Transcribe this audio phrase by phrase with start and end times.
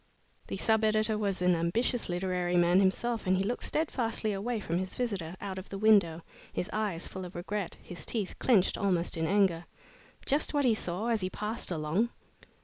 [0.47, 4.79] The sub editor was an ambitious literary man himself and he looked steadfastly away from
[4.79, 9.15] his visitor, out of the window, his eyes full of regret, his teeth clenched almost
[9.15, 9.65] in anger.
[10.25, 12.09] Just what he saw as he passed along!